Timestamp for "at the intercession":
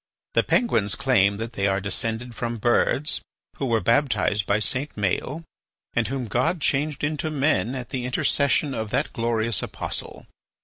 7.75-8.73